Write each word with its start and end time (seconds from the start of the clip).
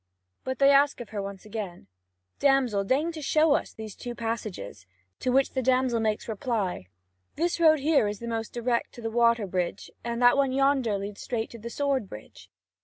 But 0.43 0.57
they 0.57 0.71
ask 0.71 0.99
of 0.99 1.09
her 1.09 1.21
once 1.21 1.45
again: 1.45 1.85
"Damsel, 2.39 2.83
deign 2.83 3.11
to 3.11 3.21
show 3.21 3.53
us 3.53 3.71
these 3.71 3.95
two 3.95 4.15
passages." 4.15 4.87
To 5.19 5.31
which 5.31 5.51
the 5.51 5.61
damsel 5.61 5.99
makes 5.99 6.27
reply: 6.27 6.87
"This 7.35 7.59
road 7.59 7.77
here 7.81 8.07
is 8.07 8.17
the 8.17 8.27
most 8.27 8.51
direct 8.51 8.93
to 8.93 9.01
the 9.03 9.11
water 9.11 9.45
bridge, 9.45 9.91
and 10.03 10.19
that 10.19 10.37
one 10.37 10.53
yonder 10.53 10.97
leads 10.97 11.21
straight 11.21 11.51
to 11.51 11.59
the 11.59 11.69
sword 11.69 12.09
bridge." 12.09 12.49